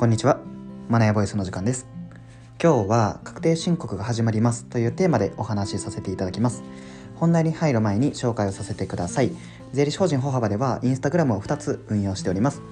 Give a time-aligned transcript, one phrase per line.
[0.00, 0.40] こんにちは。
[0.88, 1.86] マナヤボイスの時間です。
[2.58, 6.62] 今日は確定申告が始まりますというテーマでお話しさせていただきます。
[7.16, 9.30] 本題に入る前に紹介をさせてください。
[9.74, 12.62] 税理士法人歩幅ではインスタグラムを2つ運用しております。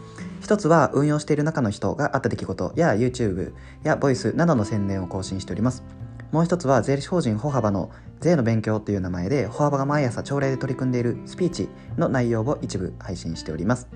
[0.40, 3.52] 一つは運用している中の人があった出来事や YouTube
[3.82, 5.84] やボイスなどの宣伝を更新しております。
[6.32, 7.90] もう一つは税理士法人歩幅の
[8.20, 13.86] 税の勉強という名前で歩幅が毎朝朝礼で取り組んでいるスピーチの内容を一部配信しております、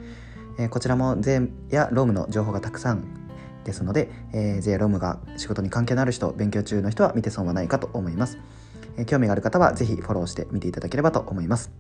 [0.59, 3.22] え、こちらも税やロームの情報がたくさん
[3.65, 8.39] ですので、えー、税やロムが仕事に関係のある人勉強中の人は見て損はないかと思います、
[8.97, 11.71] えー、興味がある方は是非フォローして見ていただければと思います、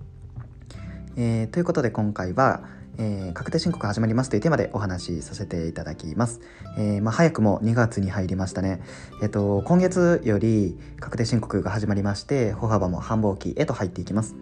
[1.17, 2.63] えー、ということで今回は
[2.99, 6.41] えー、確定申告始まりますというテーマでお話しさせていただきます。
[6.77, 8.83] えー、まあ、早くも2月に入りましたね。
[9.23, 14.35] えっ、ー、と、今月より確定申告が始まりまして、歩幅も繁忙期へと入っていきます。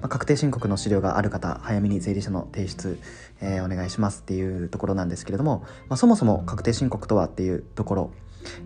[0.00, 2.98] まあ、確定申告の資料がある方、早めに税理士の提出、
[3.40, 8.10] えお願いしますっていうところなんですけれども、まあ、そもそも確定申告とはっていうところ、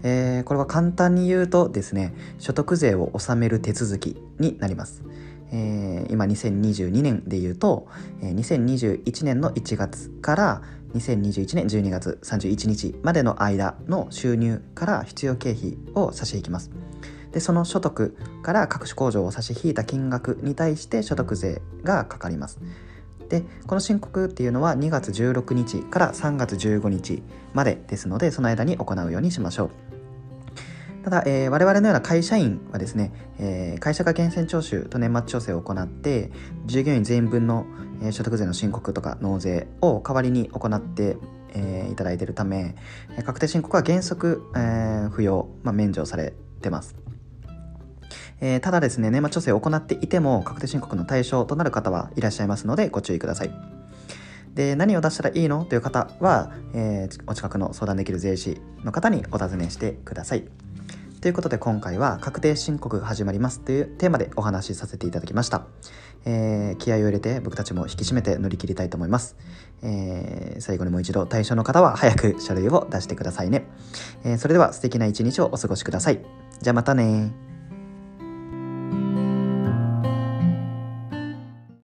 [0.02, 5.02] えこれは簡単に言うとですね、所得税を納める手続きになります。
[5.50, 7.88] えー、今2022年でいうと、
[8.22, 10.62] えー、2021年の1月から
[10.94, 16.70] 2021年12月31日までの間の収入から必要経費を差し引きます。
[17.32, 22.58] でその所得から各種控除を差し引いた金額に対して所得税がかかります。
[23.28, 29.87] でこの申告っていうのは2月16日から3月15日までですのでその間に行うようにしましょう。
[31.08, 36.30] ただ、えー、我々のような会社員はですね、えー、会社が源泉徴収と年末調整を行って、
[36.66, 37.64] 従業員全員分の、
[38.02, 41.16] えー、所得税の申告とか納税を代わりに行って、
[41.54, 42.74] えー、いただいているため、
[43.24, 46.94] 確定申告は原則、えー、不要、まあ、免除されてます。
[48.42, 53.50] えー、ただですね、年末調整を行っていても確定申告の対象となる方はいらっしゃいますのでご注意ください。
[54.54, 55.64] で何を出したらいいの？
[55.64, 60.44] という方は、えー、お近くの相談できる税理士の方にお尋ねしてください。
[61.20, 65.66] ということで今回は確定申告が始まりますというテーマでお話しさせていただきました。
[66.24, 69.36] えー、気合を入れて僕たちも引き締めて乗り切りたいと思います。
[69.82, 73.66] えー、最後にもう一度対象の方は早く書類を出してくださいね。
[74.24, 76.20] えー、それでは素敵な一日をお過ごしください。
[76.60, 77.32] じゃあまたね